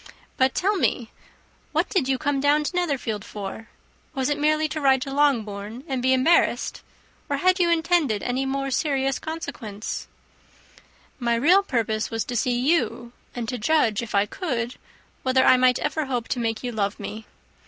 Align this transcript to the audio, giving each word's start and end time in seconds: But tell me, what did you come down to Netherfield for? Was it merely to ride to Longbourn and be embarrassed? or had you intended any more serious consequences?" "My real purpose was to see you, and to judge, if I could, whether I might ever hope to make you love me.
But 0.35 0.55
tell 0.55 0.77
me, 0.77 1.11
what 1.73 1.87
did 1.87 2.07
you 2.09 2.17
come 2.17 2.39
down 2.39 2.63
to 2.63 2.75
Netherfield 2.75 3.23
for? 3.23 3.67
Was 4.15 4.29
it 4.31 4.39
merely 4.39 4.67
to 4.69 4.81
ride 4.81 5.03
to 5.03 5.13
Longbourn 5.13 5.83
and 5.87 6.01
be 6.01 6.11
embarrassed? 6.11 6.81
or 7.29 7.37
had 7.37 7.59
you 7.59 7.69
intended 7.69 8.23
any 8.23 8.43
more 8.47 8.71
serious 8.71 9.19
consequences?" 9.19 10.07
"My 11.19 11.35
real 11.35 11.61
purpose 11.61 12.09
was 12.09 12.25
to 12.25 12.35
see 12.35 12.57
you, 12.57 13.11
and 13.35 13.47
to 13.49 13.59
judge, 13.59 14.01
if 14.01 14.15
I 14.15 14.25
could, 14.25 14.73
whether 15.21 15.45
I 15.45 15.55
might 15.55 15.77
ever 15.77 16.07
hope 16.07 16.27
to 16.29 16.39
make 16.39 16.63
you 16.63 16.71
love 16.71 16.99
me. 16.99 17.27